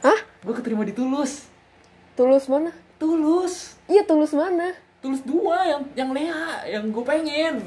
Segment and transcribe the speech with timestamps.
[0.00, 0.20] Hah?
[0.40, 1.44] Gue keterima di Tulus.
[2.16, 2.72] Tulus mana?
[2.96, 3.76] Tulus.
[3.88, 4.76] Iya tulus mana?
[5.00, 7.64] Tulus dua yang yang Lea yang gue pengen.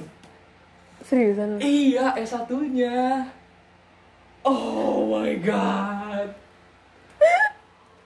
[1.05, 1.57] Seriusan?
[1.57, 3.27] Iya, S satunya.
[4.45, 6.29] Oh my god.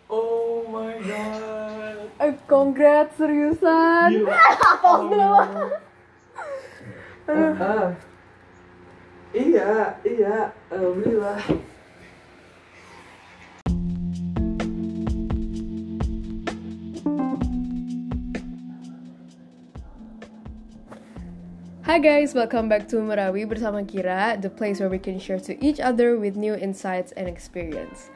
[0.07, 1.97] Oh my god.
[2.23, 4.09] Eh, congrats seriusan.
[4.23, 4.39] Gila.
[4.79, 5.35] Tos dulu.
[7.27, 7.91] Ah.
[9.35, 10.35] Iya, iya,
[10.71, 11.37] alhamdulillah.
[21.87, 25.55] Hi guys, welcome back to Merawi bersama Kira, the place where we can share to
[25.63, 28.11] each other with new insights and experience.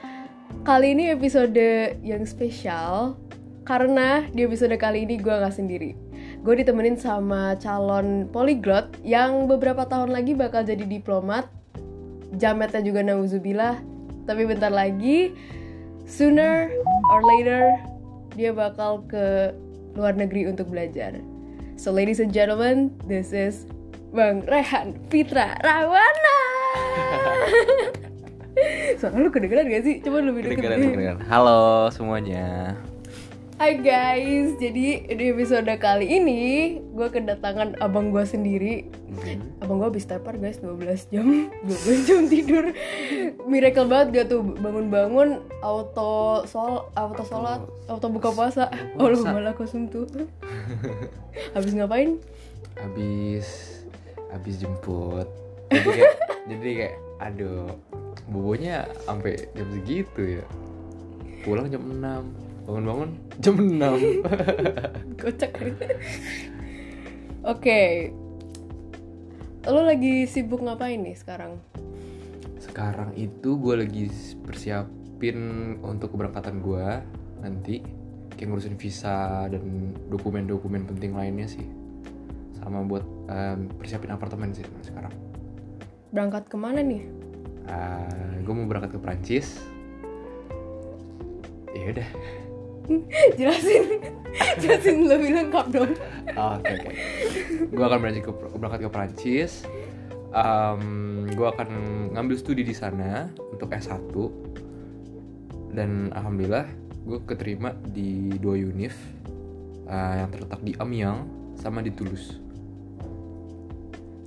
[0.67, 1.55] Kali ini episode
[2.03, 3.15] yang spesial
[3.63, 5.95] karena di episode kali ini gue nggak sendiri.
[6.43, 11.47] Gue ditemenin sama calon polyglot yang beberapa tahun lagi bakal jadi diplomat.
[12.35, 13.79] Jametnya juga nauzubillah.
[14.27, 15.31] Tapi bentar lagi,
[16.03, 16.75] sooner
[17.07, 17.71] or later,
[18.35, 19.55] dia bakal ke
[19.95, 21.23] luar negeri untuk belajar.
[21.81, 23.65] So ladies and gentlemen, this is
[24.13, 26.37] Bang Rehan Fitra Rawana.
[29.01, 29.97] Soalnya lu kedengeran gak sih?
[30.05, 30.61] Coba lebih deket.
[30.61, 31.19] Kedengeran, kedengeran.
[31.25, 32.77] Halo semuanya.
[33.61, 36.41] Hai guys, jadi di episode kali ini
[36.81, 38.89] gue kedatangan abang gue sendiri.
[39.61, 40.81] Abang gue habis tepar guys 12
[41.13, 41.29] jam,
[41.69, 42.73] 12 jam tidur.
[43.45, 48.65] Miracle banget dia tuh bangun-bangun auto sol, auto sholat, auto buka puasa.
[48.97, 50.09] Allah malah kosum tuh.
[51.53, 52.17] Habis ngapain?
[52.81, 53.45] Habis
[54.33, 55.29] habis jemput.
[55.69, 56.13] Jadi kayak
[56.49, 57.69] jadi kayak aduh,
[58.25, 60.45] bobonya sampai jam segitu ya.
[61.45, 62.50] Pulang jam 6.
[62.65, 63.09] Bangun-bangun
[63.41, 65.21] jam 6.
[65.21, 65.51] Kocak
[67.51, 68.13] Oke
[69.69, 71.61] Lo lagi sibuk ngapain nih sekarang?
[72.57, 74.05] Sekarang itu gue lagi
[74.41, 75.37] persiapin
[75.85, 76.87] untuk keberangkatan gue
[77.41, 77.85] nanti
[78.33, 81.65] kayak ngurusin visa dan dokumen-dokumen penting lainnya sih
[82.57, 85.13] sama buat em, persiapin apartemen sih sekarang.
[86.09, 87.05] Berangkat ke mana nih?
[88.41, 89.61] gue mau berangkat ke Prancis.
[91.71, 92.09] Ya udah.
[93.37, 93.83] Jelasin
[94.57, 95.91] Jelasin lebih lengkap dong
[96.37, 96.91] Oh, Oke.
[97.67, 99.67] Gue akan berangkat ke berangkat ke Prancis.
[101.27, 101.69] gue akan
[102.15, 104.15] ngambil studi di sana untuk S1
[105.75, 106.67] dan alhamdulillah
[107.03, 108.95] gue keterima di dua univ
[109.91, 111.27] uh, yang terletak di Amiens
[111.59, 112.39] sama di Toulouse.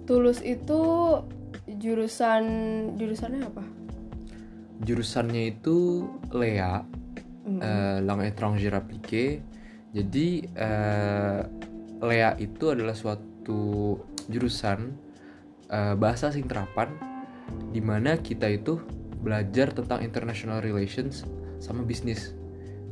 [0.04, 0.82] Tulus itu
[1.80, 2.44] jurusan
[3.00, 3.64] Jurusannya apa?
[4.84, 6.84] Jurusannya itu Lea,
[7.44, 7.60] Hmm.
[7.60, 9.44] eh, langue étrangère appliquée.
[9.94, 11.40] Jadi eh,
[12.02, 14.96] Lea itu adalah suatu jurusan
[15.68, 16.90] eh, bahasa asing terapan
[17.70, 18.80] di mana kita itu
[19.24, 21.24] belajar tentang international relations
[21.60, 22.36] sama bisnis.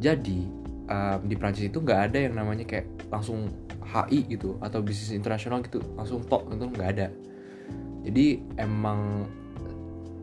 [0.00, 0.48] Jadi
[0.88, 3.52] em, di Prancis itu nggak ada yang namanya kayak langsung
[3.84, 7.06] HI gitu atau bisnis internasional gitu langsung tok itu nggak ada.
[8.02, 9.28] Jadi emang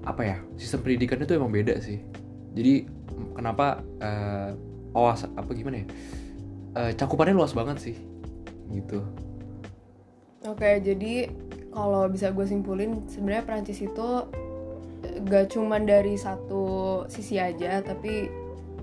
[0.04, 2.02] apa ya sistem pendidikan itu emang beda sih.
[2.58, 2.90] Jadi
[3.34, 4.52] kenapa eh
[4.94, 5.88] awas apa gimana ya?
[6.78, 7.96] Eh, cakupannya luas banget sih
[8.70, 9.02] gitu.
[10.46, 11.28] Oke, jadi
[11.74, 14.10] kalau bisa gue simpulin sebenarnya Prancis itu
[15.06, 18.30] eh, gak cuman dari satu sisi aja, tapi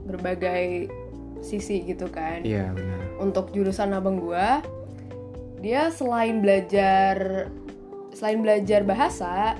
[0.07, 0.91] berbagai
[1.43, 2.43] sisi gitu kan.
[2.43, 3.03] Iya benar.
[3.23, 4.49] Untuk jurusan abang gue,
[5.63, 7.49] dia selain belajar
[8.17, 9.55] selain belajar bahasa,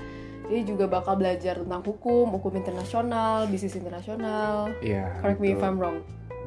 [0.47, 4.71] dia juga bakal belajar tentang hukum, hukum internasional, bisnis internasional.
[4.79, 5.19] Iya.
[5.19, 5.67] Correct me if betul.
[5.67, 5.97] I'm wrong.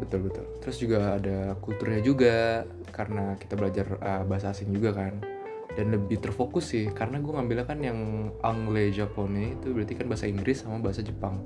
[0.00, 0.44] Betul betul.
[0.65, 5.21] Terus juga ada kulturnya juga karena kita belajar uh, bahasa asing juga kan.
[5.77, 10.27] Dan lebih terfokus sih karena gue ngambilnya kan yang Anglais Japonais itu berarti kan bahasa
[10.27, 11.38] Inggris sama bahasa Jepang.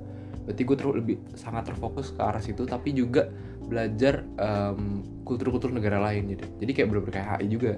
[0.47, 3.29] Berarti gue ter- lebih sangat terfokus ke arah situ tapi juga
[3.65, 6.45] belajar em, kultur-kultur negara lain jadi.
[6.57, 7.73] Jadi kayak bener-bener kayak HI juga.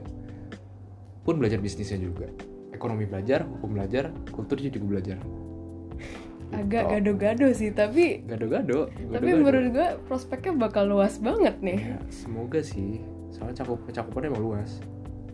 [1.27, 2.31] Pun belajar bisnisnya juga.
[2.77, 5.17] Ekonomi belajar, hukum belajar, kulturnya juga belajar.
[6.47, 6.91] Agak Gitu.
[6.95, 8.87] gado-gado sih, tapi Gado-gado.
[9.11, 11.79] tapi menurut gue prospeknya bakal luas banget nih.
[11.91, 13.03] Ya, semoga sih.
[13.33, 14.79] Soalnya cakup cakupannya emang luas.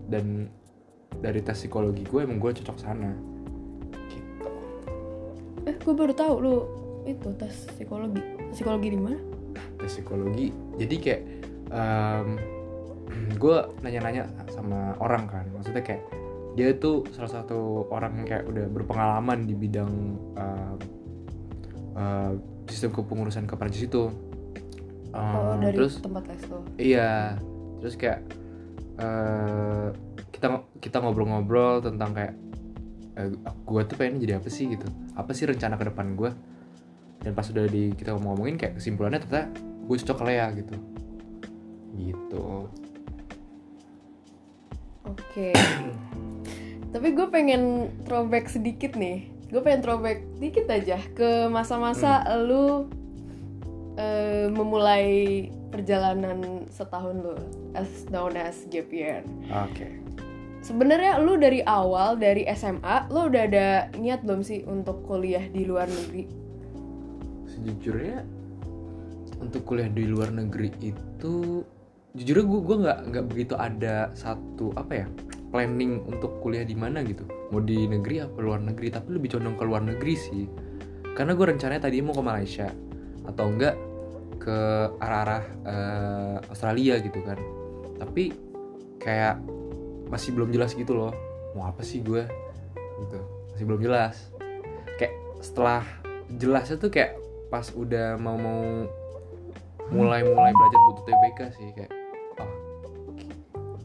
[0.10, 0.50] Dan
[1.20, 3.14] dari tes psikologi gue emang gue cocok sana.
[4.10, 4.50] Gitu.
[5.70, 6.56] Eh, gue baru tahu lu
[7.06, 8.24] itu tes psikologi.
[8.50, 9.20] Psikologi di mana?
[9.78, 10.50] Tes psikologi.
[10.82, 11.22] Jadi kayak
[11.70, 12.28] em,
[13.44, 15.46] gue nanya-nanya sama orang kan.
[15.54, 16.02] Maksudnya kayak
[16.54, 19.92] dia itu salah satu orang yang kayak udah berpengalaman di bidang
[20.38, 20.78] em,
[21.98, 22.32] eh,
[22.70, 24.10] sistem kepengurusan ke Prancis itu.
[25.14, 26.64] Em, Oh, dari terus tempat les tuh.
[26.78, 27.38] Iya,
[27.82, 28.20] terus kayak
[28.94, 29.88] eh
[30.30, 30.48] kita
[30.78, 32.36] kita ngobrol-ngobrol tentang kayak
[33.66, 36.34] gue tuh pengen jadi apa sih gitu, apa sih rencana ke depan gue?
[37.24, 39.48] dan pas udah di kita ngomong-ngomongin kayak kesimpulannya ternyata
[39.88, 40.76] gue cocok ke Lea gitu
[41.96, 42.48] gitu
[45.04, 45.52] Oke.
[46.94, 49.26] Tapi gue pengen throwback sedikit nih.
[49.50, 52.86] Gue pengen throwback dikit aja ke masa-masa lu
[53.98, 57.36] eh, memulai perjalanan setahun lu
[57.74, 59.26] as known as gap year.
[59.50, 59.90] oke
[60.64, 63.68] Sebenarnya lu dari awal dari SMA lu udah ada
[63.98, 66.44] niat belum sih untuk kuliah di luar negeri?
[67.54, 68.26] sejujurnya
[69.38, 71.62] untuk kuliah di luar negeri itu
[72.14, 75.08] jujurnya gue gue nggak nggak begitu ada satu apa ya
[75.54, 77.30] planning untuk kuliah di mana gitu.
[77.54, 80.50] Mau di negeri apa luar negeri tapi lebih condong ke luar negeri sih.
[81.14, 82.74] Karena gue rencananya tadi mau ke Malaysia
[83.30, 83.78] atau enggak
[84.42, 84.58] ke
[84.98, 87.38] arah-arah eh, Australia gitu kan.
[88.02, 88.34] Tapi
[88.98, 89.38] kayak
[90.10, 91.14] masih belum jelas gitu loh
[91.54, 92.26] mau apa sih gue
[93.06, 93.20] gitu.
[93.54, 94.34] Masih belum jelas.
[94.98, 95.14] Kayak
[95.46, 95.86] setelah
[96.34, 97.14] jelasnya tuh kayak
[97.54, 98.90] pas udah mau mau
[99.94, 101.92] mulai mulai belajar butuh TBK sih kayak
[102.42, 102.52] oh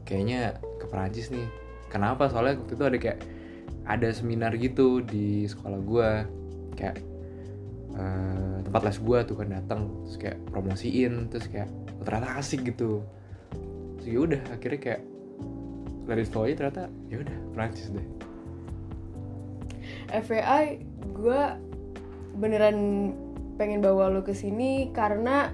[0.08, 0.56] kayaknya
[0.88, 1.46] Perancis nih.
[1.88, 2.28] Kenapa?
[2.28, 3.18] Soalnya waktu itu ada kayak
[3.88, 6.10] ada seminar gitu di sekolah gue
[6.76, 6.96] kayak
[7.96, 12.68] eh, tempat les gue tuh kan datang terus kayak promosiin terus kayak oh, ternyata asik
[12.68, 13.00] gitu.
[14.00, 15.02] Terus ya udah akhirnya kayak
[16.08, 18.06] dari aja ternyata ya udah Perancis deh.
[20.08, 20.80] FYI
[21.12, 21.42] gue
[22.40, 22.78] beneran
[23.60, 25.52] pengen bawa lu ke sini karena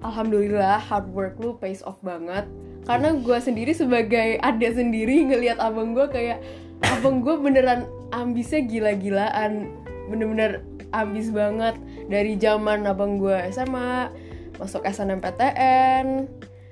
[0.00, 2.46] alhamdulillah hard work lu pays off banget
[2.82, 6.42] karena gue sendiri sebagai adik sendiri ngelihat abang gue kayak
[6.82, 9.70] abang gue beneran ambisnya gila-gilaan.
[10.10, 11.78] Bener-bener ambis banget.
[12.10, 14.10] Dari zaman abang gue SMA
[14.58, 16.26] masuk SNMPTN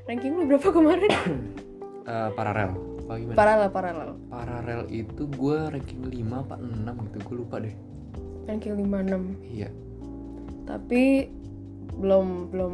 [0.06, 1.12] ranking lu berapa kemarin?
[2.00, 2.74] Eh, paralel.
[3.06, 3.36] Apa gimana?
[3.38, 4.10] Paralel paralel.
[4.26, 7.16] Paralel itu gue ranking 5 apa 6 gitu.
[7.22, 7.76] Gue lupa deh.
[8.50, 9.70] Ranking 56 iya.
[10.66, 11.30] Tapi
[12.02, 12.72] belum belum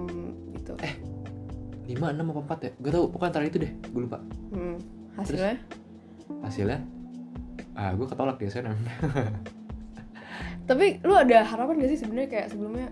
[0.56, 0.72] gitu
[1.86, 2.70] 5 6 apa 4 ya?
[2.82, 4.18] Gue tau pokoknya antara itu deh gue lupa.
[4.50, 4.76] Hmm,
[5.14, 5.56] hasilnya?
[6.42, 6.80] Hasilnya?
[7.76, 8.78] Ah gue ketolak di SNM
[10.66, 12.90] tapi lu ada harapan gak sih sebenarnya kayak sebelumnya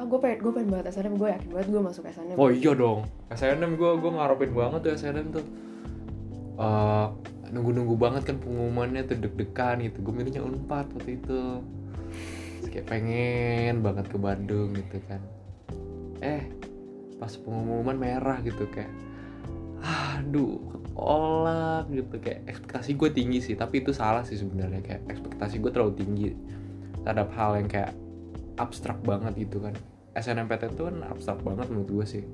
[0.00, 2.72] ah gue pengen gue pengen banget SNM gue yakin banget gue masuk SNM oh iya
[2.72, 3.04] dong.
[3.28, 5.44] SNM gue gue ngarepin banget tuh SNM tuh.
[6.60, 7.06] Eh,
[7.52, 10.00] nunggu-nunggu banget kan pengumumannya tuh deg-degan gitu.
[10.00, 11.60] Gue milihnya unpad waktu itu.
[12.60, 15.20] Terus kayak pengen banget ke Bandung gitu kan.
[16.24, 16.48] Eh
[17.20, 18.88] pas pengumuman merah gitu kayak
[19.84, 22.14] aduh ketolak gitu.
[22.20, 24.80] Kayak ekspektasi gue tinggi sih tapi itu salah sih sebenarnya.
[24.80, 26.28] Kayak ekspektasi gue terlalu tinggi
[27.04, 27.92] terhadap hal yang kayak
[28.56, 29.76] abstrak banget gitu kan.
[30.16, 32.24] SNMPTN itu kan abstrak banget menurut gue sih.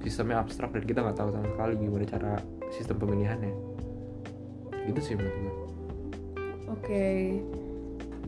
[0.00, 2.32] Sistemnya abstrak dan kita nggak tahu sama sekali gimana cara
[2.72, 3.52] sistem pemilihannya.
[4.88, 5.54] Gitu sih menurut gue.
[6.70, 7.04] Oke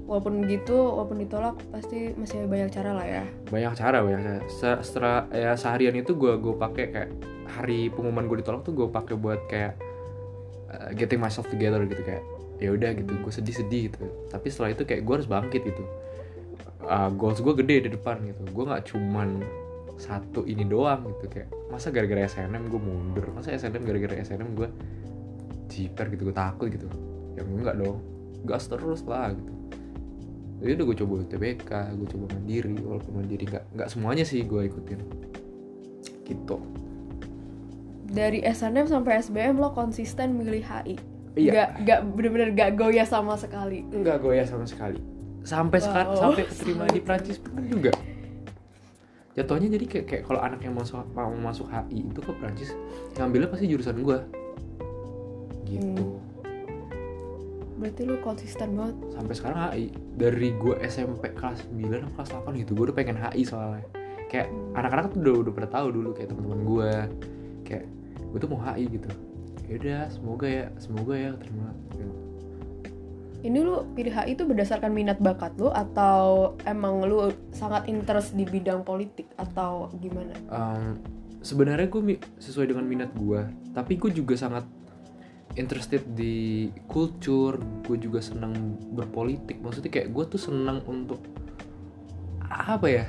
[0.06, 3.24] walaupun begitu walaupun ditolak pasti masih banyak cara lah ya.
[3.48, 4.40] Banyak cara banyak cara.
[4.50, 7.10] Se- setelah ya seharian itu gue gue pakai kayak
[7.46, 9.74] hari pengumuman gue ditolak tuh gue pakai buat kayak
[10.72, 12.24] uh, getting myself together gitu kayak
[12.58, 13.12] ya udah gitu.
[13.22, 14.06] Gue sedih-sedih gitu.
[14.30, 15.82] Tapi setelah itu kayak gue harus bangkit gitu.
[16.82, 18.42] Uh, goals gue gede di depan gitu.
[18.50, 19.40] Gue nggak cuman
[20.02, 23.26] satu ini doang gitu kayak masa gara-gara SNM gue mundur?
[23.30, 24.68] Masa SNM gara-gara SNM gue
[25.70, 26.90] jiper gitu gue takut gitu?
[27.38, 28.02] Ya enggak dong.
[28.42, 29.61] Gas terus lah gitu
[30.62, 34.62] jadi udah gue coba UTBK gue coba mandiri walaupun mandiri nggak nggak semuanya sih gue
[34.70, 35.00] ikutin.
[36.22, 36.56] Gitu.
[38.12, 40.96] Dari SNM sampai SBM lo konsisten milih HI
[41.32, 41.52] Iya.
[41.52, 43.88] Gak, gak bener-bener gak goyah sama sekali.
[43.88, 45.00] Nggak goyah sama sekali.
[45.42, 46.20] Sampai sekarang Wow.
[46.28, 47.92] sampai keterima di Prancis pun juga.
[49.32, 52.70] Jatuhnya jadi kayak, kayak kalau anak yang mau masuk mau masuk HI itu ke Prancis
[53.16, 54.18] ngambilnya pasti jurusan gue
[55.72, 56.20] gitu
[57.82, 58.96] berarti lo konsisten banget.
[59.10, 59.84] Sampai sekarang HI
[60.14, 63.82] dari gue SMP kelas 9 atau kelas 8 gitu gue udah pengen HI soalnya.
[64.30, 66.90] Kayak anak-anak tuh udah udah pada tahu dulu kayak teman-teman gue
[67.66, 67.84] kayak
[68.30, 69.10] gue tuh mau HI gitu.
[69.66, 72.06] Ya udah semoga ya semoga ya terima gitu.
[73.42, 78.46] ini lu pilih HI itu berdasarkan minat bakat lu atau emang lu sangat interest di
[78.46, 80.30] bidang politik atau gimana?
[80.46, 81.02] Um,
[81.42, 83.42] sebenarnya gue sesuai dengan minat gue
[83.74, 84.62] tapi gue juga sangat
[85.56, 89.60] interested di culture gue juga senang berpolitik.
[89.60, 91.20] Maksudnya kayak gue tuh senang untuk
[92.48, 93.06] apa ya?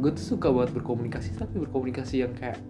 [0.00, 2.60] Gue tuh suka buat berkomunikasi tapi berkomunikasi yang kayak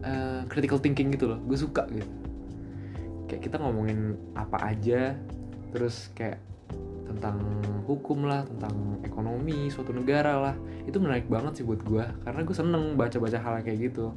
[0.00, 1.38] eh, critical thinking gitu loh.
[1.44, 2.08] Gue suka gitu.
[3.26, 5.18] Kayak kita ngomongin apa aja
[5.74, 6.40] terus kayak
[7.06, 7.38] tentang
[7.84, 10.56] hukum lah tentang ekonomi suatu negara lah.
[10.88, 14.16] Itu menarik banget sih buat gue karena gue seneng baca-baca hal kayak gitu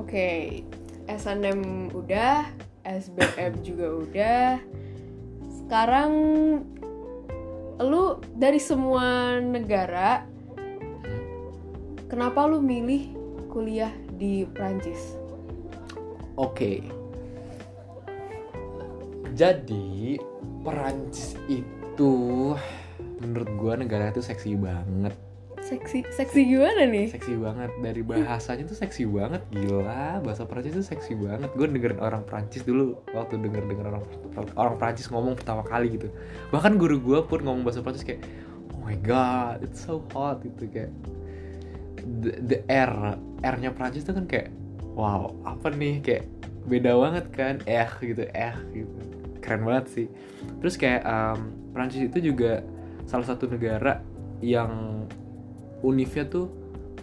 [0.00, 0.64] Oke,
[1.04, 2.48] SNM udah,
[2.88, 4.48] SBM juga udah.
[5.70, 6.12] sekarang
[7.78, 10.26] lu dari semua negara
[12.10, 13.12] kenapa lu milih
[13.52, 15.14] kuliah di Prancis?
[16.40, 16.82] Oke.
[19.36, 20.18] Jadi
[20.64, 22.12] Perancis itu
[23.20, 25.14] menurut gua negara itu seksi banget.
[25.70, 27.06] Seksi seksi gimana nih?
[27.14, 30.18] Seksi banget dari bahasanya tuh seksi banget gila.
[30.18, 31.46] Bahasa Perancis tuh seksi banget.
[31.54, 34.04] Gue dengerin orang Perancis dulu waktu denger denger orang
[34.58, 36.10] orang Perancis ngomong pertama kali gitu.
[36.50, 38.26] Bahkan guru gua pun ngomong bahasa Perancis kayak
[38.74, 40.90] oh my god, it's so hot gitu kayak
[42.18, 43.14] the, the R
[43.46, 44.50] R-nya Perancis tuh kan kayak
[44.98, 46.26] wow apa nih kayak
[46.66, 49.00] beda banget kan eh gitu eh gitu
[49.40, 50.06] keren banget sih
[50.60, 52.60] terus kayak um, Perancis itu juga
[53.08, 54.04] salah satu negara
[54.44, 55.04] yang
[55.80, 56.46] univnya tuh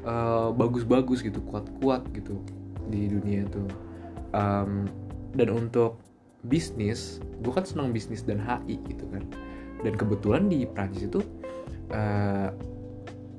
[0.05, 2.41] uh, bagus-bagus gitu kuat-kuat gitu
[2.87, 3.67] di dunia tuh.
[4.35, 4.85] Um,
[5.35, 5.99] dan untuk
[6.45, 9.23] bisnis gue kan senang bisnis dan HI gitu kan.
[9.85, 11.21] Dan kebetulan di Prancis itu
[11.93, 12.49] uh,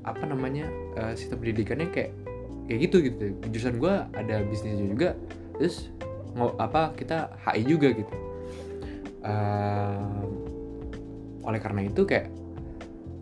[0.07, 2.13] apa namanya uh, sistem pendidikannya kayak
[2.69, 3.23] kayak gitu gitu.
[3.51, 5.19] Jurusan gue ada bisnisnya juga
[5.59, 5.91] terus
[6.37, 8.15] ngo, apa kita HI juga gitu.
[9.19, 10.25] Uh,
[11.43, 12.29] oleh karena itu kayak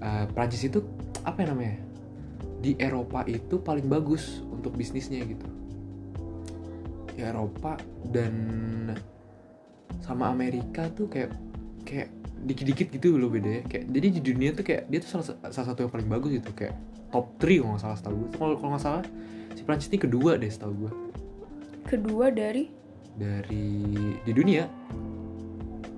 [0.03, 0.83] uh, Prancis itu
[1.23, 1.86] apa ya namanya
[2.61, 5.47] di Eropa itu paling bagus untuk bisnisnya gitu.
[7.13, 7.77] Di Eropa
[8.09, 8.35] dan
[10.05, 11.33] sama Amerika tuh kayak
[11.87, 12.09] kayak
[12.47, 13.63] dikit-dikit gitu loh beda ya.
[13.67, 16.51] Kayak jadi di dunia tuh kayak dia tuh salah, salah satu yang paling bagus gitu.
[16.53, 16.77] Kayak
[17.15, 19.03] top 3 kalau nggak salah setahu gue kalau kalau nggak salah
[19.55, 20.93] si Prancis ini kedua deh setahu gue
[21.87, 22.67] Kedua dari?
[23.15, 23.71] Dari
[24.27, 24.67] di dunia.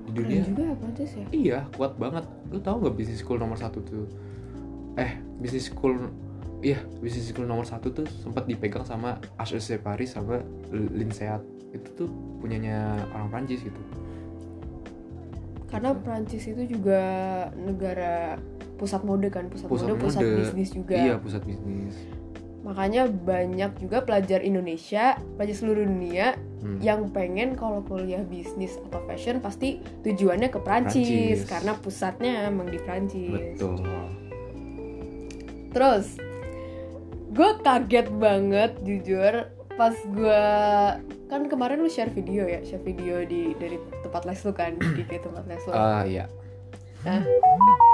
[0.04, 0.44] Di dunia.
[0.44, 1.26] Keren juga ya Prancis ya?
[1.32, 2.28] iya kuat banget.
[2.52, 4.04] Lu tahu nggak bisnis school nomor satu tuh?
[5.00, 6.12] Eh bisnis school
[6.60, 11.38] iya bisnis school nomor satu tuh sempat dipegang sama HEC Paris sama Linseat
[11.70, 13.80] itu tuh punyanya orang Prancis gitu
[15.68, 17.00] Karena Prancis itu juga
[17.54, 18.40] negara
[18.80, 20.36] pusat mode kan, pusat, Pusat mode, pusat mode.
[20.40, 20.96] bisnis juga.
[20.96, 21.92] iya pusat bisnis
[22.64, 26.82] Makanya banyak juga pelajar Indonesia, pelajar seluruh dunia Hmm.
[26.82, 31.40] yang pengen kalau kuliah bisnis atau fashion pasti tujuannya ke Prancis, Prancis.
[31.46, 33.30] karena pusatnya emang di Prancis.
[33.54, 33.78] betul
[35.70, 36.18] Terus
[37.28, 40.44] gue kaget banget jujur pas gue
[41.28, 45.04] kan kemarin lu share video ya, share video di dari tempat les lu kan, di
[45.06, 45.70] tempat les lu.
[45.70, 46.26] ah iya.
[47.06, 47.22] Nah,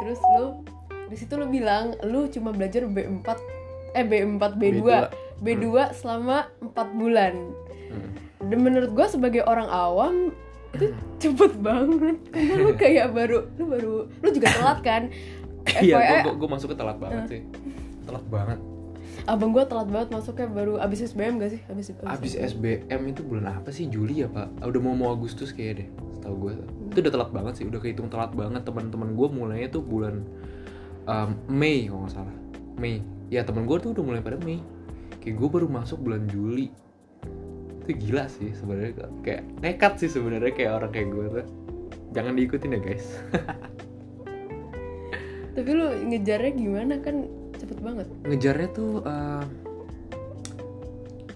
[0.01, 0.65] terus lu
[1.13, 3.29] di situ lu bilang lu cuma belajar B4
[3.95, 4.83] eh B4 B2
[5.45, 7.35] B2, selama 4 bulan.
[7.93, 8.11] Hmm.
[8.49, 10.33] Dan menurut gua sebagai orang awam
[10.73, 12.17] itu cepet banget.
[12.33, 15.03] Karena lu kayak baru lu baru lu juga telat kan?
[15.85, 17.43] Iya gue gue masuknya telat banget sih.
[18.09, 18.59] Telat banget
[19.25, 21.61] abang gua telat banget masuknya baru abis SBM gak sih?
[21.69, 23.89] Abis abis SBM itu bulan apa sih?
[23.89, 24.53] Juli ya pak?
[24.61, 25.89] Ah, udah mau mau Agustus kayaknya deh
[26.25, 26.57] setahu gue
[26.89, 28.65] itu udah telat banget sih udah kehitung telat banget.
[28.65, 30.25] Teman-teman gue mulainya tuh bulan
[31.05, 32.37] um, Mei kalau nggak salah.
[32.81, 33.05] Mei.
[33.29, 34.65] Ya teman gue tuh udah mulai pada Mei.
[35.21, 36.73] Kayak gue baru masuk bulan Juli.
[37.85, 41.47] Itu gila sih sebenarnya kayak nekat sih sebenarnya kayak orang kayak gue tuh.
[42.17, 43.07] Jangan diikutin ya guys.
[45.55, 46.95] Tapi lu ngejarnya gimana?
[47.05, 47.29] Kan
[47.65, 48.07] cepet banget.
[48.29, 49.45] Ngejarnya tuh eh,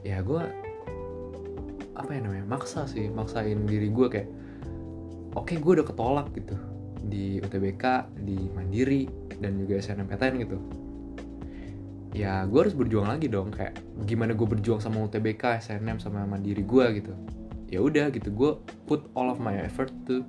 [0.05, 0.43] ya gue
[1.99, 4.29] apa ya namanya maksa sih maksain diri gue kayak
[5.35, 6.55] oke gue udah ketolak gitu.
[7.09, 7.85] Di UTBK
[8.21, 9.09] di Mandiri
[9.41, 10.59] dan juga SNMPTN gitu.
[12.13, 16.63] Ya gue harus berjuang lagi dong kayak gimana gue berjuang sama UTBK SNM sama Mandiri
[16.63, 17.13] gue gitu.
[17.69, 18.51] Ya udah gitu gue
[18.89, 20.25] put all of my effort to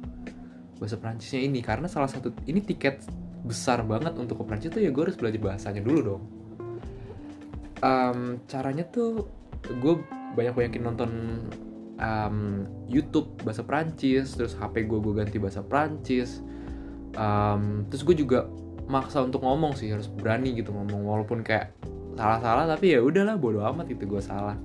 [0.79, 3.03] bahasa Prancisnya ini karena salah satu ini tiket
[3.45, 6.23] besar banget untuk ke Prancis tuh ya gue harus belajar bahasanya dulu dong.
[7.79, 9.27] Em, caranya tuh
[9.63, 9.93] gue
[10.35, 11.11] banyak banyakin nonton
[11.99, 16.43] em, YouTube bahasa Prancis terus HP gue gue ganti bahasa Prancis
[17.17, 18.45] Em, terus gue juga
[18.89, 21.73] maksa untuk ngomong sih harus berani gitu ngomong walaupun kayak
[22.17, 24.57] salah-salah tapi ya udahlah bodo amat gitu gue salah.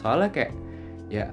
[0.00, 0.52] Soalnya kayak
[1.12, 1.28] ya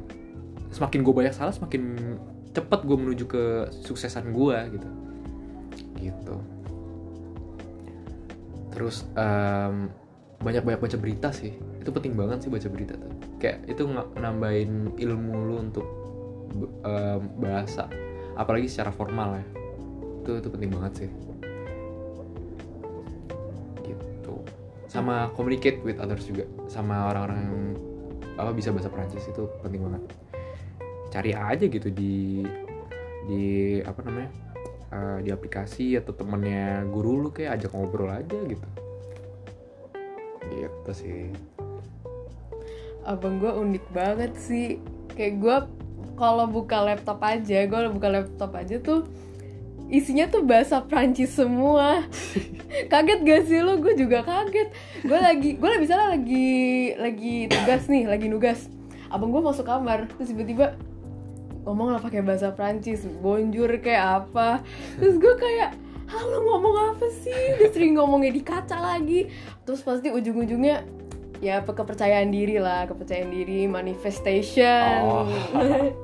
[0.73, 2.17] semakin gue banyak salah semakin
[2.51, 3.43] cepet gue menuju ke
[3.85, 4.89] suksesan gue gitu.
[5.97, 6.35] Gitu
[8.77, 9.89] terus em,
[10.37, 11.57] banyak-banyak baca berita sih.
[11.81, 13.09] Itu penting banget sih baca berita tuh.
[13.41, 13.89] Kayak itu
[14.21, 15.87] nambahin ilmu lu untuk
[16.85, 17.89] em, bahasa.
[18.37, 19.45] Apalagi secara formal ya.
[20.21, 21.09] Itu itu penting banget sih.
[23.81, 24.33] Gitu.
[24.85, 26.45] Sama communicate with others juga.
[26.69, 27.57] Sama orang-orang yang
[28.37, 30.05] apa bisa bahasa Prancis itu penting banget.
[31.09, 32.45] Cari aja gitu di
[33.25, 33.43] di
[33.81, 34.29] apa namanya
[34.91, 38.67] eh, di aplikasi atau temennya guru lu kayak ajak ngobrol aja gitu.
[40.47, 41.31] Gitu sih.
[43.07, 44.79] Abang gue unik banget sih.
[45.15, 45.57] Kayak gue
[46.17, 49.05] kalau buka laptop aja gue buka laptop aja tuh
[49.87, 52.03] isinya tuh bahasa Prancis semua.
[52.91, 54.69] Kaget gak sih lo gue juga kaget.
[55.05, 56.49] Gue lagi gue lagi misalnya lagi
[56.99, 58.59] lagi tugas nih lagi nugas.
[59.07, 60.75] Abang gue masuk kamar terus tiba-tiba
[61.67, 64.63] ngomong lah pakai bahasa Prancis bonjour kayak apa.
[64.95, 65.75] Terus gue kayak
[66.07, 67.35] halo ngomong apa sih?
[67.59, 69.27] Dia sering ngomongnya di kaca lagi.
[69.67, 70.87] Terus pasti ujung-ujungnya
[71.43, 74.95] ya pe- kepercayaan diri lah kepercayaan diri manifestation.
[75.03, 75.27] Oh.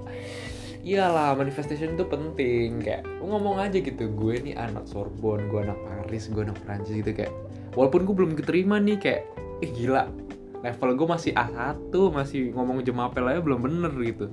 [0.84, 2.84] Iyalah manifestation itu penting.
[2.84, 7.16] Kayak ngomong aja gitu gue nih anak Sorbonne gue anak Paris gue anak Prancis gitu
[7.16, 7.32] kayak.
[7.80, 9.24] Walaupun gue belum keterima nih kayak
[9.64, 10.12] ih gila
[10.60, 14.28] level gue masih A1 masih ngomong jemapel aja belum bener gitu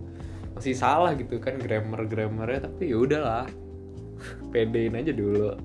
[0.57, 3.47] masih salah gitu kan grammar grammarnya tapi ya udahlah
[4.53, 5.57] pedein aja dulu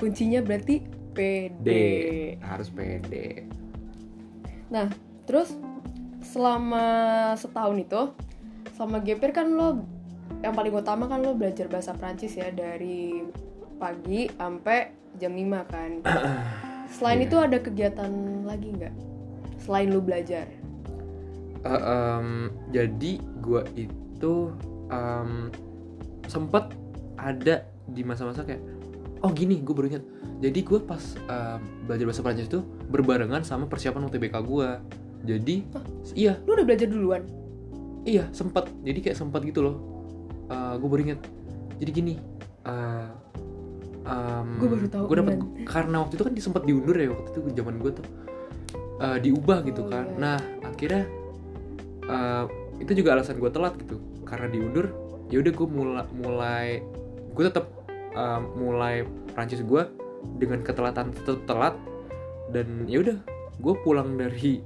[0.00, 0.84] kuncinya berarti
[1.16, 1.56] PD.
[1.64, 1.70] D
[2.44, 3.48] harus pede
[4.66, 4.90] Nah,
[5.30, 5.54] terus
[6.26, 6.84] selama
[7.38, 8.02] setahun itu,
[8.74, 9.86] selama GPR kan lo
[10.42, 13.22] yang paling utama kan lo belajar bahasa Prancis ya dari
[13.78, 14.90] pagi sampai
[15.22, 15.90] jam 5 kan.
[16.98, 17.26] Selain Iya.
[17.30, 18.10] itu ada kegiatan
[18.42, 18.94] lagi nggak?
[19.62, 20.50] Selain lo belajar.
[21.66, 22.28] Eh, em,
[22.70, 24.34] jadi gue itu
[24.88, 25.50] em,
[26.26, 26.70] sempet
[27.16, 28.62] ada di masa-masa kayak
[29.20, 30.04] oh gini gue baru ingat.
[30.38, 34.68] Jadi gue pas em, belajar bahasa Prancis itu berbarengan sama persiapan UTBK gue
[35.26, 35.56] jadi
[36.14, 36.38] iya.
[36.46, 37.22] Lo udah belajar duluan?
[38.06, 38.70] iya sempet.
[38.86, 39.76] Jadi kayak sempet gitu loh.
[40.78, 41.20] Gue baru ingat.
[41.76, 42.14] Jadi gini
[42.62, 43.08] eh,
[44.06, 45.66] em, Gua baru tahu, gua dapet beneran.
[45.66, 48.06] karena waktu itu kan sempat diundur ya waktu itu zaman gue tuh
[49.02, 50.06] eh, diubah gitu Oh, kan.
[50.06, 50.16] iya.
[50.16, 51.04] nah akhirnya
[52.06, 52.44] eh,
[52.82, 53.98] itu juga alasan gue telat gitu.
[54.26, 54.90] Karena diundur
[55.26, 56.66] ya udah gue mulai mulai
[57.34, 57.66] gue tetap
[58.14, 59.02] eh, mulai
[59.34, 59.82] Prancis gue
[60.38, 61.74] dengan ketelatan tetap telat.
[62.50, 63.16] Dan ya udah
[63.58, 64.62] gue pulang dari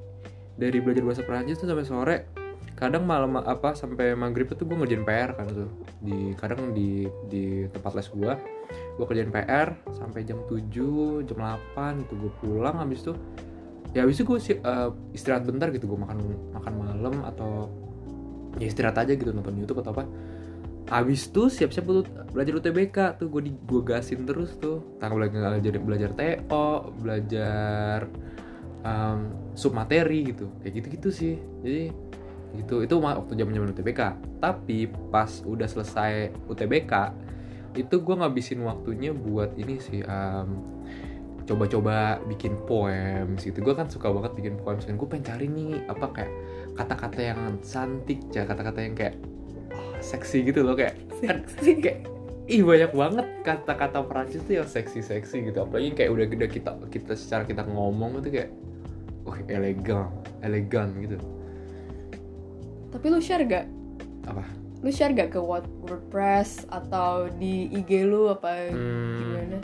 [0.61, 2.19] dari belajar bahasa Prancis tuh sampai sore.
[2.77, 5.71] Kadang malam apa sampai maghrib itu gue ngerjain PR kan tuh.
[6.01, 8.33] Di kadang di di tempat les gue
[8.71, 12.77] gue kerjain PR sampai jam 7 jam 8 gitu gue pulang.
[12.77, 13.13] Habis itu
[13.91, 14.39] ya habis itu gue
[15.11, 16.19] istirahat bentar gitu gue makan
[16.55, 17.67] makan malam atau
[18.59, 20.05] ya istirahat aja gitu nonton YouTube atau apa.
[20.91, 24.99] Habis itu siap-siap untuk belajar UTBK tuh gue di gue gasin terus tuh.
[24.99, 27.99] Tanggal belajar belajar belajar TO belajar
[28.83, 29.21] um,
[29.55, 30.51] sub materi gitu.
[30.59, 31.35] Kayak gitu-gitu sih.
[31.63, 31.95] Jadi
[32.59, 32.83] gitu.
[32.83, 34.01] Itu waktu zaman zaman UTBK
[34.43, 36.93] tapi pas udah selesai UTBK
[37.79, 40.59] itu gue ngabisin waktunya buat ini sih um,
[41.51, 45.83] coba-coba bikin poem gitu gue kan suka banget bikin poem kan gue pengen cari nih
[45.85, 46.31] apa kayak
[46.73, 49.19] kata-kata yang cantik ya kata-kata yang kayak
[49.71, 51.83] oh, seksi gitu loh kayak kan Seksi.
[51.83, 51.99] kayak
[52.47, 57.13] ih banyak banget kata-kata Perancis tuh yang seksi-seksi gitu apalagi kayak udah udah kita kita
[57.15, 58.51] secara kita ngomong itu kayak
[59.23, 60.07] wah elegan
[60.41, 61.19] elegan gitu
[62.91, 63.67] Tapi lo share gak?
[64.25, 64.43] apa
[64.81, 69.15] Lo share gak ke Word- WordPress atau di IG lu apa Hmm.
[69.17, 69.59] gimana?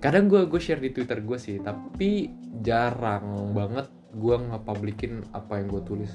[0.00, 2.32] Kadang gue gue share di Twitter gue sih tapi
[2.64, 3.86] jarang banget
[4.16, 6.12] gue nge-publikin apa yang gue tulis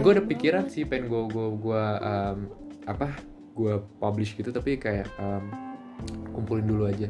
[0.00, 2.38] gue ada pikiran sih pengen gue gue gue um,
[2.88, 3.12] apa
[3.52, 5.44] gue publish gitu tapi kayak um,
[6.32, 7.08] kumpulin dulu aja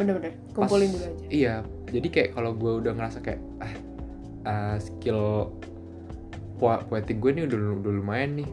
[0.00, 1.26] Bener-bener, Pas- kumpulin dulu aja.
[1.28, 1.54] Iya,
[1.92, 3.74] jadi kayak kalau gue udah ngerasa kayak ah
[4.48, 5.52] uh, skill
[6.56, 8.48] po- poetik gue nih udah udah lumayan nih,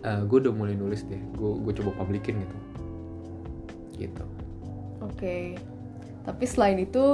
[0.00, 1.20] gue udah mulai nulis deh.
[1.36, 2.56] Gue gue coba publikin gitu.
[4.00, 4.24] Gitu.
[5.12, 5.58] Oke.
[6.26, 7.04] Tapi selain itu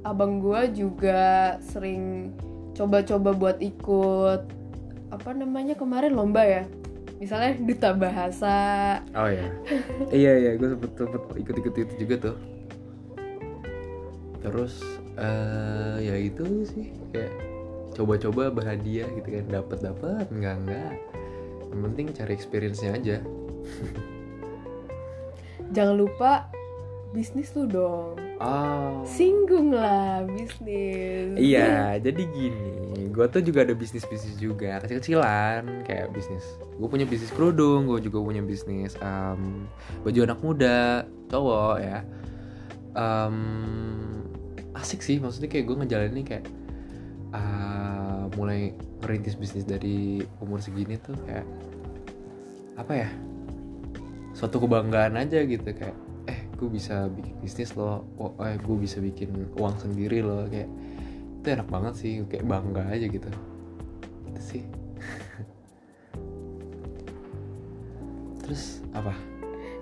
[0.00, 2.32] abang gua juga sering
[2.72, 4.40] coba-coba buat ikut
[5.10, 6.64] apa namanya kemarin lomba ya.
[7.20, 8.56] Misalnya duta bahasa.
[9.12, 9.44] Oh ya.
[10.08, 12.36] iya iya, gue sempet sempet ikut ikut itu juga tuh.
[14.40, 14.80] Terus
[15.20, 17.50] eh ya itu sih kayak
[17.92, 20.92] coba-coba berhadiah gitu kan dapat dapat enggak enggak
[21.70, 23.16] yang penting cari experience-nya aja
[25.70, 26.50] Jangan lupa
[27.10, 28.14] bisnis lu dong.
[28.38, 31.34] oh Singgung lah bisnis.
[31.34, 36.46] Iya, jadi gini, gue tuh juga ada bisnis-bisnis juga, kecil-kecilan, kayak bisnis.
[36.78, 39.66] Gue punya bisnis kerudung, gue juga punya bisnis em,
[40.06, 41.98] baju anak muda, cowok ya.
[42.94, 43.36] Em,
[44.78, 46.46] asik sih, maksudnya kayak gue ngejalanin kayak
[47.34, 48.70] ah, mulai
[49.02, 51.46] merintis bisnis dari umur segini tuh kayak
[52.78, 53.10] apa ya?
[54.30, 56.09] Suatu kebanggaan aja gitu kayak
[56.60, 60.68] gue bisa bikin bisnis loh oh, eh gue bisa bikin uang sendiri loh kayak
[61.40, 63.32] itu enak banget sih kayak bangga aja gitu
[64.28, 64.62] itu sih
[68.44, 69.16] terus apa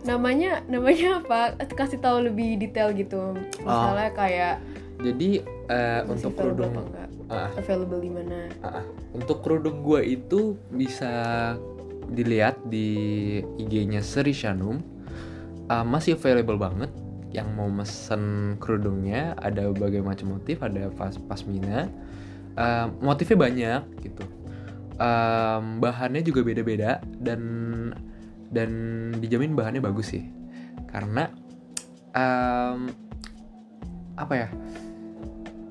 [0.07, 1.59] Namanya namanya apa?
[1.75, 3.35] Kasih tahu lebih detail gitu.
[3.59, 4.63] Misalnya kayak
[5.03, 5.43] jadi
[6.07, 6.75] masih untuk kerudung
[7.31, 8.39] ah, Available di mana?
[8.65, 8.85] ah.
[9.15, 11.13] untuk kerudung gue itu bisa
[12.09, 12.89] dilihat di
[13.61, 14.81] IG-nya Seri Shanum
[15.71, 16.91] uh, masih available banget.
[17.29, 20.65] Yang mau mesen kerudungnya ada berbagai macam motif.
[20.65, 21.89] Ada pas pasmina.
[22.59, 24.25] Uh, motifnya banyak gitu.
[24.99, 27.41] Um, bahannya juga beda-beda dan
[28.51, 28.71] dan
[29.21, 30.27] dijamin bahannya bagus sih.
[30.91, 31.31] Karena
[32.17, 32.91] um,
[34.19, 34.49] apa ya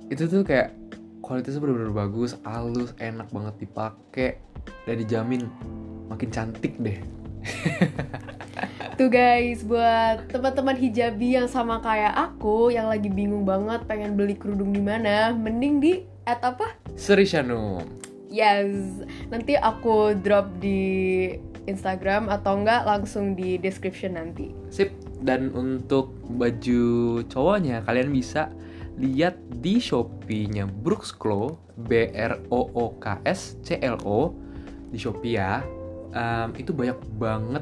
[0.07, 0.71] itu tuh kayak
[1.19, 4.31] kualitasnya bener-bener bagus halus enak banget dipakai
[4.88, 5.51] dan dijamin
[6.07, 6.95] makin cantik deh
[8.97, 14.33] Tuh guys, buat teman-teman hijabi yang sama kayak aku yang lagi bingung banget pengen beli
[14.33, 16.73] kerudung di mana, mending di at apa?
[16.97, 17.86] Seri Shanum.
[18.25, 18.73] Yes,
[19.29, 21.29] nanti aku drop di
[21.69, 24.49] Instagram atau enggak langsung di description nanti.
[24.73, 24.89] Sip.
[25.21, 28.49] Dan untuk baju cowoknya kalian bisa
[28.97, 34.33] lihat di Shopee-nya Brooks Clo B R O O K S C L O
[34.89, 35.62] di Shopee ya.
[36.17, 37.62] Um, itu banyak banget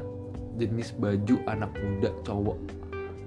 [0.56, 2.58] jenis baju anak muda cowok.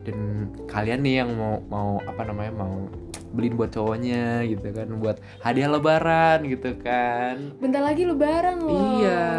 [0.04, 2.90] Dan kalian nih yang mau mau apa namanya mau
[3.30, 7.54] beliin buat cowoknya gitu kan buat hadiah lebaran gitu kan.
[7.62, 9.02] Bentar lagi lebaran loh.
[9.02, 9.30] Iya.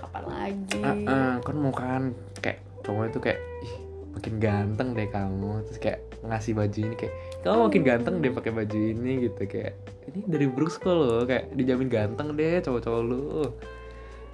[0.00, 0.80] Kapan lagi?
[0.80, 2.02] Uh -uh, kan mau kan
[2.40, 3.74] kayak cowok itu kayak ih
[4.16, 5.52] makin ganteng deh kamu.
[5.68, 9.42] Terus kayak ngasih baju ini kayak kamu makin ganteng deh pakai baju ini gitu.
[9.44, 9.74] Kayak
[10.08, 13.52] ini dari Brooks kok loh kayak dijamin ganteng deh cowok-cowok lu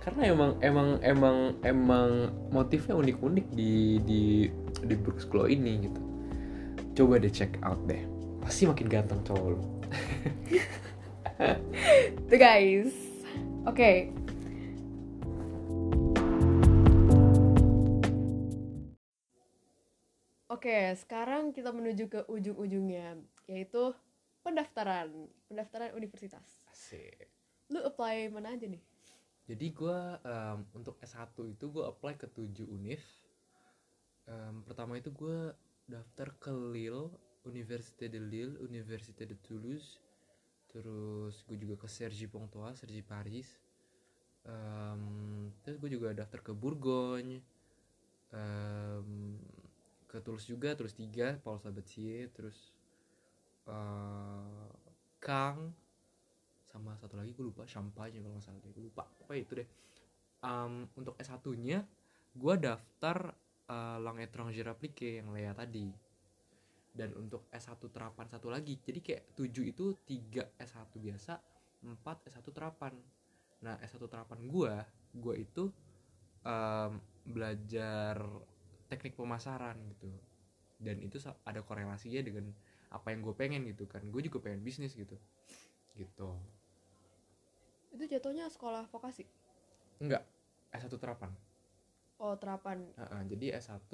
[0.03, 2.11] karena emang emang emang emang
[2.55, 4.23] motifnya unik-unik di di
[4.85, 6.01] di Brooks Glow ini gitu
[6.99, 8.03] coba deh check out deh
[8.43, 9.61] pasti makin ganteng cowok lo
[12.31, 12.91] tuh guys
[13.67, 13.97] oke okay.
[20.59, 23.15] Oke, sekarang kita menuju ke ujung-ujungnya,
[23.47, 23.95] yaitu
[24.43, 26.67] pendaftaran, pendaftaran universitas.
[26.67, 27.31] Asik.
[27.71, 28.83] Lu apply mana aja nih?
[29.49, 33.01] Jadi gue um, untuk S1 itu gue apply ke 7 univ.
[34.29, 35.57] Um, pertama itu gue
[35.89, 37.09] daftar ke Lille
[37.49, 39.97] Université de Lille Université de Toulouse.
[40.69, 43.49] Terus gue juga ke Sergi Pontoise Sergi Paris.
[44.45, 47.41] Um, terus gue juga daftar ke Bourgogne.
[48.29, 49.41] Um,
[50.09, 52.77] ke Toulouse juga Toulouse 3 Paul Sabatier terus
[53.65, 54.69] uh,
[55.17, 55.73] Kang
[56.79, 59.03] sama satu lagi gue lupa champagne kalau nggak salah deh gue lupa.
[59.03, 59.69] Apa itu deh.
[60.39, 61.83] Um, untuk S 1 nya
[62.39, 63.35] gue daftar
[63.67, 65.91] uh, langue étranger appliqué yang Lea tadi.
[66.89, 71.33] Dan untuk S1 terapan satu lagi jadi kayak 7 itu 3 S1 biasa
[71.87, 72.95] 4 S1 terapan.
[73.63, 74.75] Nah S1 terapan gue
[75.15, 75.71] gue itu
[76.43, 76.93] um,
[77.27, 78.19] belajar
[78.91, 80.11] teknik pemasaran gitu.
[80.79, 82.51] Dan itu ada korelasinya dengan
[82.89, 84.03] apa yang gue pengen gitu kan.
[84.11, 85.15] Gue juga pengen bisnis gitu.
[85.95, 86.58] Gitu
[87.99, 89.27] itu jatuhnya sekolah vokasi?
[89.99, 90.23] Enggak.
[90.71, 91.35] S1 terapan.
[92.23, 92.87] Oh terapan.
[92.95, 93.91] Uh -uh, jadi S1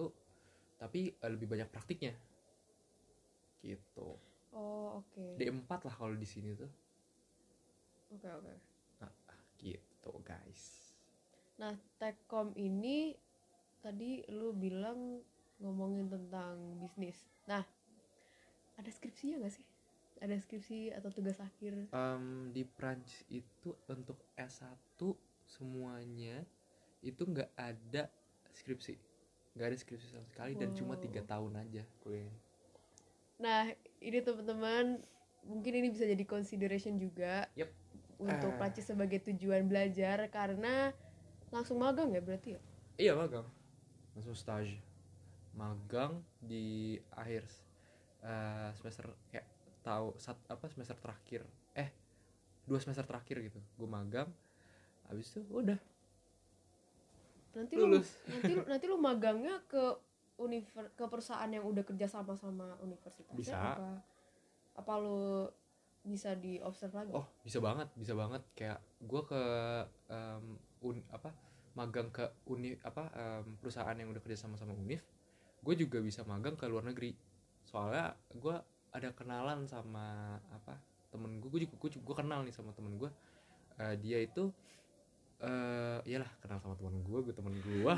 [0.76, 2.12] tapi uh, lebih banyak praktiknya.
[3.64, 4.08] Gitu.
[4.52, 5.08] Oh oke.
[5.16, 5.48] Okay.
[5.48, 6.68] D4 lah kalau di sini tuh.
[8.12, 8.44] Oke okay, oke.
[8.44, 8.56] Okay.
[9.00, 9.12] nah,
[9.56, 10.92] gitu guys.
[11.56, 13.16] Nah tekom ini
[13.80, 15.24] tadi lu bilang
[15.64, 17.16] ngomongin tentang bisnis.
[17.48, 17.64] Nah
[18.74, 19.73] ada skripsinya gak sih
[20.20, 24.98] ada skripsi atau tugas akhir um, di Prancis itu untuk S1
[25.44, 26.42] semuanya
[27.04, 28.08] itu nggak ada
[28.54, 28.96] skripsi
[29.54, 30.60] nggak ada skripsi sama sekali wow.
[30.60, 32.30] dan cuma tiga tahun aja kuliah
[33.38, 33.68] nah
[34.00, 35.02] ini teman-teman
[35.44, 37.70] mungkin ini bisa jadi consideration juga yep.
[38.16, 38.56] untuk uh.
[38.56, 40.94] Prancis sebagai tujuan belajar karena
[41.52, 42.60] langsung magang ya berarti ya
[42.98, 43.46] iya magang
[44.14, 44.78] langsung stage
[45.54, 47.46] magang di akhir
[48.26, 49.46] uh, semester kayak
[49.84, 51.44] tahu sat apa semester terakhir.
[51.76, 51.92] Eh
[52.64, 53.60] dua semester terakhir gitu.
[53.76, 54.32] Gue magang
[55.12, 55.76] habis itu udah.
[57.54, 58.08] Nanti lulus.
[58.26, 59.94] lu, nanti lu, nanti lu magangnya ke
[60.40, 63.54] univer ke perusahaan yang udah kerja sama sama universitas bisa.
[63.54, 64.02] apa?
[64.74, 65.46] Apa lu
[66.04, 67.12] bisa di observe lagi?
[67.12, 68.42] Oh bisa banget bisa banget.
[68.56, 69.42] Kayak gue ke
[70.08, 71.30] um, un apa
[71.76, 75.02] magang ke uni apa um, perusahaan yang udah kerja sama sama univ
[75.64, 77.16] gue juga bisa magang ke luar negeri.
[77.64, 78.56] Soalnya gue
[78.94, 80.78] ada kenalan sama apa
[81.10, 83.10] temen gue gue juga gue, gue kenal nih sama temen gue
[83.78, 84.50] uh, dia itu
[85.42, 87.94] uh, iyalah kenal sama temen gue gue temen gue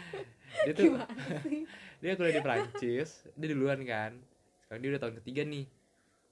[0.64, 0.94] dia tuh
[2.02, 4.14] dia kuliah di Prancis dia duluan kan.
[4.62, 5.66] Sekarang dia udah tahun ketiga nih.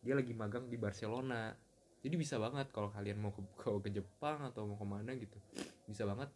[0.00, 1.53] Dia lagi magang di Barcelona.
[2.00, 5.37] Jadi bisa banget kalau kalian mau ke, ke ke Jepang atau mau ke mana gitu
[5.85, 6.31] bisa banget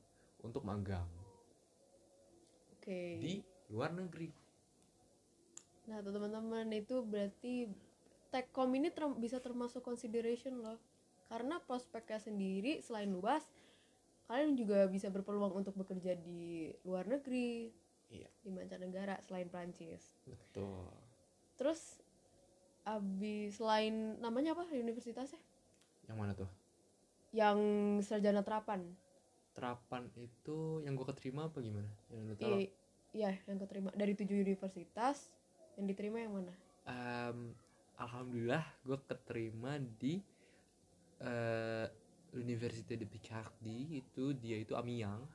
[0.45, 1.07] untuk magang.
[2.85, 3.17] Okay.
[3.17, 3.35] di
[3.73, 4.29] luar negeri
[5.85, 7.69] Nah, teman-teman itu berarti
[8.35, 10.81] Techcom ini ter bisa termasuk consideration loh.
[11.31, 13.47] Karena prospeknya sendiri selain luas,
[14.27, 17.71] kalian juga bisa berpeluang untuk bekerja di luar negeri
[18.09, 18.29] iya.
[18.41, 20.89] di mancanegara selain Prancis betul.
[21.61, 22.01] Terus
[22.85, 24.69] abis selain namanya apa?
[24.73, 25.41] Universitasnya?
[26.09, 26.51] Yang mana tuh?
[27.33, 27.59] Yang
[28.09, 28.85] sarjana terapan.
[29.55, 31.89] Terapan itu yang gue keterima apa gimana?
[32.11, 32.73] Yang lu tahu I-
[33.15, 33.91] iya yang keterima.
[33.95, 35.31] Dari tujuh universitas
[35.79, 36.53] yang diterima yang mana?
[36.85, 37.39] Em,
[37.99, 40.21] alhamdulillah gue keterima di
[41.23, 41.89] eh
[42.35, 44.03] Université de Picardie.
[44.03, 45.31] Itu dia itu Amiens.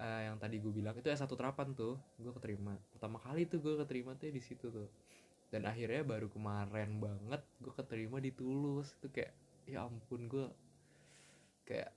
[0.00, 2.74] Eh, yang tadi gue bilang itu S1 terapan tuh gue keterima.
[2.90, 4.88] Pertama kali tuh gue keterima tuh di situ tuh.
[5.50, 8.96] Dan akhirnya baru kemarin banget gue keterima di Toulouse.
[8.98, 9.32] Itu kayak
[9.70, 10.46] ya ampun gue
[11.68, 11.94] kayak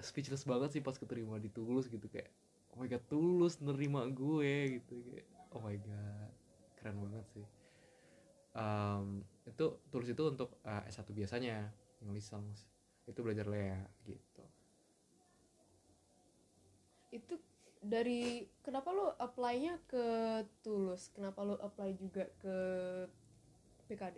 [0.00, 2.08] speechless banget sih pas keterima di Toulouse gitu.
[2.10, 2.32] Kayak
[2.74, 4.96] oh my god Toulouse nerima gue gitu.
[5.12, 6.39] Kayak oh my god
[6.80, 7.46] keren banget sih.
[8.56, 11.68] Em, itu Toulouse itu untuk eh, S1 biasanya
[12.00, 12.64] yang licence
[13.04, 14.44] itu belajar Lea gitu.
[17.12, 17.36] Itu
[17.80, 20.04] dari kenapa lo apply-nya ke
[20.64, 21.12] Tulus?
[21.12, 22.56] Kenapa lo apply juga ke
[23.88, 24.16] PKD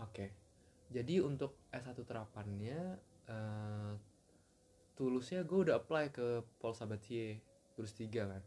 [0.00, 0.26] Oke.
[0.90, 2.80] Jadi untuk S1 terapannya
[3.30, 3.92] eh
[4.98, 7.40] tulusnya gue udah apply ke Paul Sabatier
[7.72, 8.42] tulus 3 kan.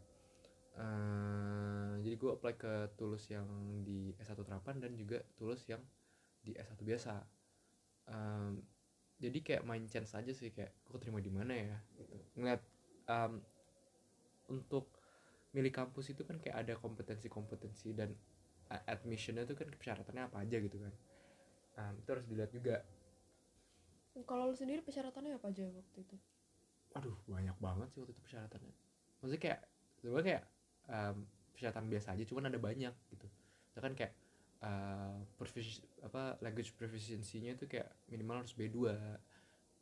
[0.74, 3.46] Eh jadi gue apply ke tulus yang
[3.86, 5.80] di S1 terapan dan juga tulus yang
[6.44, 7.14] di S1 biasa.
[8.12, 8.60] Em,
[9.16, 12.14] jadi kayak main chance aja sih kayak gue terima di mana ya gitu.
[12.36, 12.62] Ngeliat
[13.08, 13.32] em,
[14.52, 14.92] untuk
[15.54, 18.10] milih kampus itu kan kayak ada kompetensi-kompetensi dan
[18.74, 20.92] uh, admissionnya tuh kan persyaratannya apa aja gitu kan.
[21.78, 22.82] Nah, itu harus dilihat juga.
[24.26, 26.16] kalau lo sendiri persyaratannya apa aja waktu itu
[26.94, 28.74] Aduh, banyak banget sih waktu itu persyaratannya.
[29.18, 29.60] Maksudnya kayak
[29.98, 30.44] sebenarnya kayak
[30.90, 31.16] um,
[31.54, 33.26] persyaratan biasa aja, cuman ada banyak gitu.
[33.70, 34.12] Misalkan kayak
[34.62, 38.92] uh, profici- apa language proficiency-nya itu kayak minimal harus B2.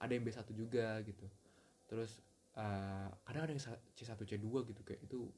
[0.03, 1.27] Ada yang B1 juga gitu.
[1.87, 2.21] Terus
[2.59, 5.31] uh, kadang ada yang sa- C1 C2 gitu kayak itu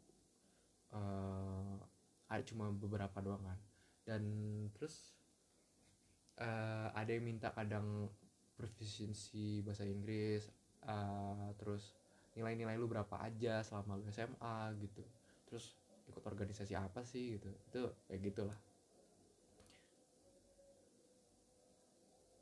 [0.97, 1.77] uh,
[2.29, 3.59] ada cuma beberapa doang kan.
[4.05, 4.23] Dan
[4.77, 5.15] terus
[6.39, 8.11] eh, ada yang minta kadang
[8.59, 10.47] proficiency bahasa Inggris
[10.87, 11.95] eh, terus
[12.35, 15.03] nilai-nilai lu berapa aja selama lu SMA gitu
[15.55, 15.79] terus
[16.11, 17.47] ikut organisasi apa sih gitu.
[17.71, 18.59] Itu kayak gitulah.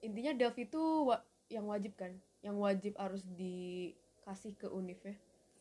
[0.00, 1.20] Intinya DAF itu wa-
[1.52, 2.16] yang wajib kan?
[2.40, 5.14] Yang wajib harus dikasih ke univ ya?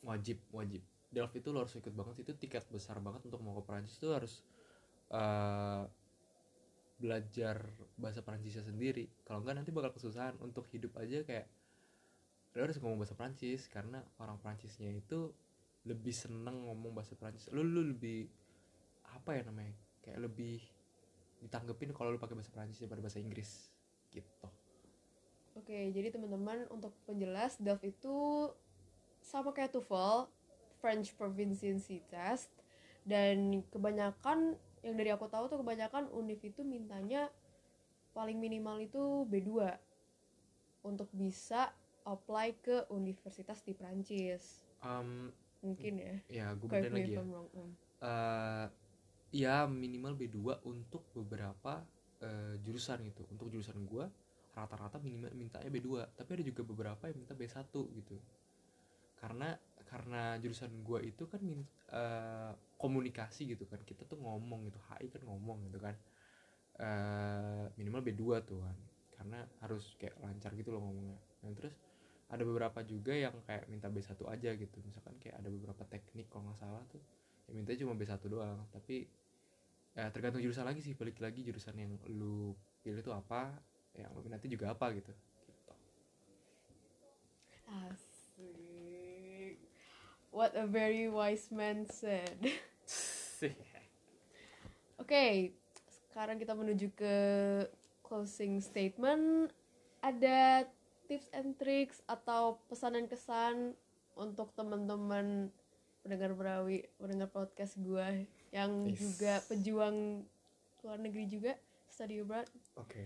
[0.07, 0.79] Wajib wajib.
[1.11, 4.07] Delft itu lo harus ikut banget itu tiket besar banget untuk mau ke Perancis itu
[4.15, 4.39] harus
[5.11, 5.83] eh,
[7.03, 7.67] belajar
[7.99, 9.11] bahasa Perancisnya sendiri.
[9.27, 10.39] Kalau enggak nanti bakal kesusahan.
[10.39, 11.51] Untuk hidup aja kayak
[12.55, 13.67] lo harus ngomong bahasa Perancis.
[13.67, 15.35] Karena orang Perancisnya itu
[15.85, 17.49] lebih seneng ngomong bahasa Perancis.
[17.49, 18.29] Lu lu lebih
[19.11, 19.73] apa ya namanya
[20.05, 20.61] kayak lebih
[21.41, 23.73] ditanggepin kalau lu pakai bahasa Perancis daripada bahasa Inggris
[24.13, 24.47] gitu.
[25.57, 28.49] Oke jadi teman-teman untuk penjelas DAF itu
[29.21, 30.29] sama kayak TOEFL
[30.79, 32.49] French Proficiency Test
[33.05, 37.29] dan kebanyakan yang dari aku tahu tuh kebanyakan univ itu mintanya
[38.13, 39.77] paling minimal itu B2
[40.81, 41.69] untuk bisa
[42.01, 45.29] apply ke universitas di Prancis Em,
[45.61, 47.23] mungkin ya ya gue benerin me lagi ya
[48.03, 48.65] eh
[49.43, 51.73] ya minimal B2 untuk beberapa
[52.23, 53.23] eh, jurusan gitu.
[53.33, 54.05] Untuk jurusan gua
[54.57, 58.17] rata-rata minimal mintanya B2, tapi ada juga beberapa yang minta B1 gitu.
[59.15, 59.53] Karena
[59.85, 63.79] karena jurusan gua itu kan min- eh, komunikasi gitu kan.
[63.85, 65.95] Kita tuh ngomong gitu, HI kan ngomong gitu kan.
[66.81, 68.77] Eh, minimal B2 tuh kan.
[69.15, 71.19] Karena harus kayak lancar gitu loh ngomongnya.
[71.45, 71.75] Nah, terus
[72.31, 74.77] ada beberapa juga yang kayak minta B1 aja gitu.
[74.87, 77.03] Misalkan kayak ada beberapa teknik kalau nggak salah tuh
[77.51, 78.63] yang minta cuma B1 doang.
[78.71, 79.03] Tapi
[79.91, 83.51] ya tergantung jurusan lagi sih balik lagi jurusan yang lu pilih itu apa
[83.99, 85.11] yang lu minati juga apa gitu.
[85.11, 85.73] Gitu
[87.71, 89.59] asik.
[90.31, 92.39] What a very wise man said.
[92.87, 93.51] Sih
[95.01, 95.51] Oke,
[96.07, 97.15] sekarang kita menuju ke
[98.05, 99.51] closing statement.
[99.99, 100.71] Ada
[101.11, 103.75] tips and tricks atau pesanan kesan
[104.15, 105.51] untuk teman-teman
[105.99, 108.23] pendengar Berawi, pendengar podcast gue
[108.55, 108.95] yang Yes.
[108.95, 110.23] juga pejuang
[110.87, 111.51] luar negeri juga,
[111.91, 112.47] study abroad.
[112.79, 113.03] oke.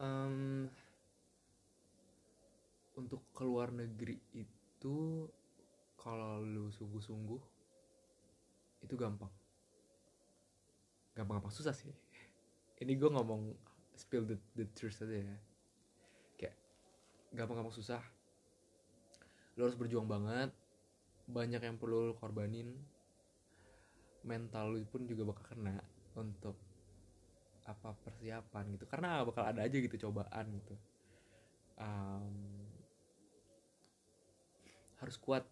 [0.00, 0.64] Em,
[2.96, 5.28] untuk keluar negeri itu
[6.00, 7.42] kalau lu sungguh-sungguh
[8.80, 9.28] itu gampang.
[11.12, 11.52] Gampang apa?
[11.52, 11.92] Susah sih.
[12.80, 13.52] Ini gue ngomong
[13.92, 15.36] spill the, the truth aja ya
[17.34, 18.02] gampang-gampang susah.
[19.56, 20.52] Lu harus berjuang banget.
[21.26, 22.76] Banyak yang perlu lu korbanin.
[24.26, 25.78] Mental lu pun juga bakal kena
[26.18, 26.58] untuk
[27.66, 28.86] apa persiapan gitu.
[28.86, 30.74] Karena bakal ada aja gitu cobaan gitu.
[31.80, 32.34] Em,
[35.02, 35.42] harus kuat.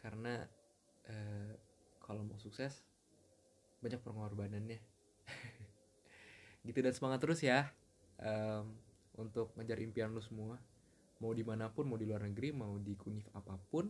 [0.00, 0.44] Karena
[1.08, 1.56] eh,
[2.04, 2.84] kalau mau sukses
[3.80, 4.80] banyak pengorbanannya.
[6.64, 7.68] Gitu dan semangat terus ya.
[8.16, 8.83] Em,
[9.18, 10.58] untuk ngejar impian lu semua
[11.22, 13.86] mau di mana pun mau di luar negeri mau di kunif apa pun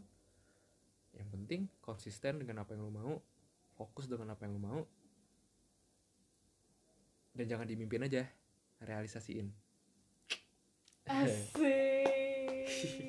[1.15, 3.13] yang penting konsisten dengan apa yang lu mau
[3.75, 4.81] fokus dengan apa yang lu mau
[7.35, 8.29] dan jangan dimimpin aja
[8.85, 9.65] realisasiin
[11.05, 12.09] Asik.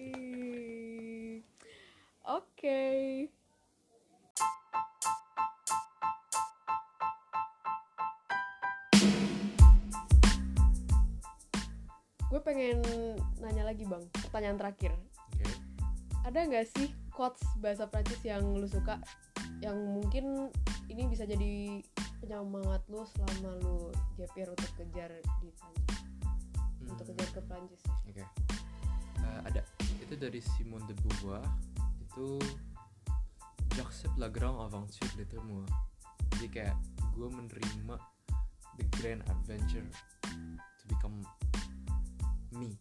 [2.27, 2.83] Oke.
[12.35, 12.83] Gue pengen
[13.39, 14.91] nanya lagi bang, pertanyaan terakhir.
[14.91, 15.47] oke
[16.27, 18.99] Ada nggak sih quotes bahasa Prancis yang lu suka,
[19.63, 20.51] yang mungkin
[20.91, 21.79] ini bisa jadi
[22.19, 23.87] penyemangat lu selama lu
[24.35, 25.95] year untuk kejar di Prancis,
[26.83, 27.15] untuk Hmm.
[27.15, 27.81] kejar ke Prancis.
[28.03, 28.19] Oke.
[28.19, 29.63] Eh, ada.
[30.03, 31.39] Itu dari Simone de Beauvoir.
[32.03, 32.43] Itu
[33.79, 35.63] J'accepte la grande aventure d'être moi.
[36.35, 36.75] Jadi kayak
[37.15, 37.95] gue menerima
[38.75, 39.87] the grand adventure
[40.51, 41.23] to become
[42.55, 42.71] me.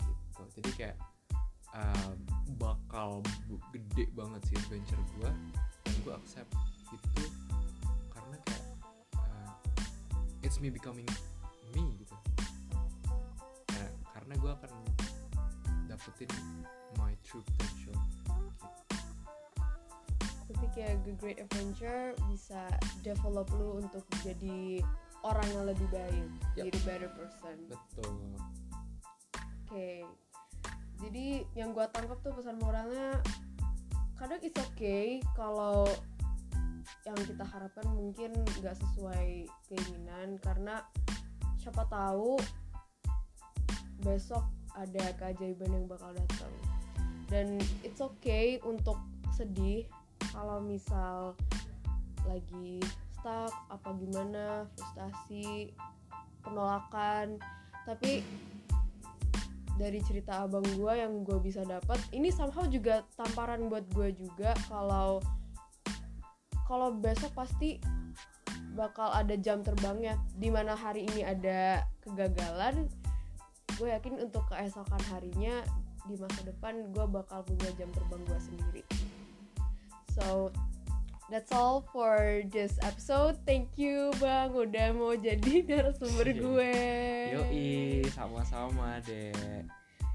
[0.00, 0.42] Gitu.
[0.60, 0.96] Jadi kayak
[1.74, 2.16] um,
[2.56, 3.20] bakal
[3.74, 5.30] gede banget sih adventure gue
[5.84, 6.50] dan gue accept
[6.94, 7.24] itu
[8.14, 8.66] karena kayak
[9.18, 9.50] uh,
[10.46, 11.06] it's me becoming
[11.74, 12.14] me gitu
[13.66, 14.72] Karena- karena gue akan
[15.90, 16.30] dapetin
[16.94, 18.32] my true potential gitu.
[20.44, 22.68] Berarti kayak The Great Adventure bisa
[23.02, 24.84] develop lu untuk jadi
[25.24, 26.68] orang yang lebih baik, Yap.
[26.68, 27.56] jadi better person.
[27.66, 28.12] betul
[29.64, 30.06] Oke.
[31.02, 33.18] Jadi yang gua tangkap tuh pesan moralnya
[34.14, 35.84] kadang it's okay kalau
[37.04, 38.30] yang kita harapkan mungkin
[38.62, 40.86] nggak sesuai keinginan karena
[41.60, 42.38] siapa tahu
[44.06, 44.44] besok
[44.78, 46.54] ada keajaiban yang bakal datang
[47.28, 49.00] dan it's okay untuk
[49.34, 49.88] sedih
[50.32, 51.34] kalau misal
[52.24, 52.80] lagi
[53.24, 55.72] stuck apa gimana frustasi
[56.44, 57.40] penolakan.
[57.88, 58.20] Tapi
[59.80, 64.52] dari cerita abang gue yang gue bisa dapat ini somehow juga tamparan buat gue juga
[64.68, 65.24] kalau
[66.68, 67.80] kalau besok pasti
[68.76, 72.92] bakal ada jam terbangnya di mana hari ini ada kegagalan.
[73.80, 75.64] Gue yakin untuk keesokan harinya
[76.04, 78.82] di masa depan gue bakal punya jam terbang gue sendiri.
[80.12, 80.52] So
[81.34, 86.74] that's all for this episode thank you bang udah mau jadi narasumber gue
[87.34, 89.34] yoi sama-sama deh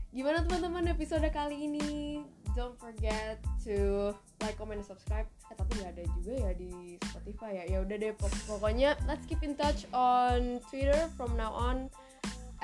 [0.10, 2.26] Gimana teman-teman episode kali ini?
[2.58, 4.10] Don't forget to
[4.42, 5.30] like, comment, and subscribe.
[5.54, 7.78] Eh tapi nggak ada juga ya di Spotify ya.
[7.78, 11.94] Ya udah deh pok- pokoknya let's keep in touch on Twitter from now on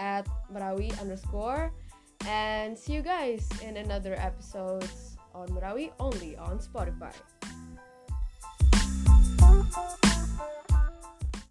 [0.02, 1.70] at Merawi underscore
[2.26, 7.14] and see you guys in another episodes on Merawi only on Spotify.
[9.76, 10.15] you